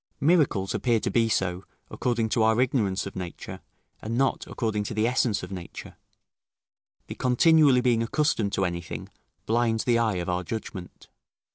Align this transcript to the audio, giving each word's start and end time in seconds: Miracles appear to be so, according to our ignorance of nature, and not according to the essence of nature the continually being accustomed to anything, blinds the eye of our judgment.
Miracles 0.19 0.73
appear 0.73 0.99
to 0.99 1.11
be 1.11 1.29
so, 1.29 1.63
according 1.91 2.27
to 2.27 2.41
our 2.41 2.59
ignorance 2.59 3.05
of 3.05 3.15
nature, 3.15 3.59
and 4.01 4.17
not 4.17 4.47
according 4.47 4.83
to 4.83 4.95
the 4.95 5.05
essence 5.05 5.43
of 5.43 5.51
nature 5.51 5.95
the 7.05 7.13
continually 7.13 7.81
being 7.81 8.01
accustomed 8.01 8.51
to 8.51 8.65
anything, 8.65 9.09
blinds 9.45 9.83
the 9.83 9.99
eye 9.99 10.15
of 10.15 10.27
our 10.27 10.43
judgment. 10.43 11.07